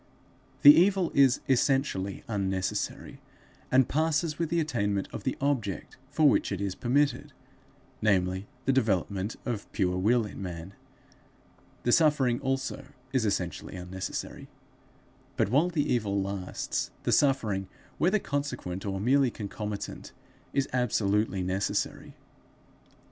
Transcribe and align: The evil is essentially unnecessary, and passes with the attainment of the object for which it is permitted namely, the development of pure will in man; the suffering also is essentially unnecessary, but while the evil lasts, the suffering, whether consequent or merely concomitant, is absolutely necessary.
The 0.63 0.73
evil 0.75 1.11
is 1.13 1.41
essentially 1.47 2.23
unnecessary, 2.27 3.21
and 3.71 3.87
passes 3.87 4.39
with 4.39 4.49
the 4.49 4.59
attainment 4.59 5.07
of 5.13 5.25
the 5.25 5.37
object 5.39 5.95
for 6.09 6.27
which 6.27 6.51
it 6.51 6.59
is 6.59 6.73
permitted 6.73 7.33
namely, 8.01 8.47
the 8.65 8.73
development 8.73 9.35
of 9.45 9.71
pure 9.73 9.99
will 9.99 10.25
in 10.25 10.41
man; 10.41 10.73
the 11.83 11.91
suffering 11.91 12.39
also 12.39 12.85
is 13.13 13.27
essentially 13.27 13.75
unnecessary, 13.75 14.47
but 15.37 15.49
while 15.49 15.69
the 15.69 15.93
evil 15.93 16.19
lasts, 16.19 16.89
the 17.03 17.11
suffering, 17.11 17.67
whether 17.99 18.17
consequent 18.17 18.87
or 18.87 18.99
merely 18.99 19.29
concomitant, 19.29 20.13
is 20.51 20.67
absolutely 20.73 21.43
necessary. 21.43 22.15